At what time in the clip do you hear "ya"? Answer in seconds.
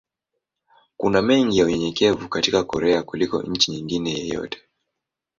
1.57-1.65